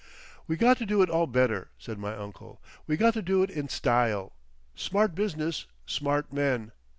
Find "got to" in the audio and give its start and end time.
0.57-0.85, 2.97-3.21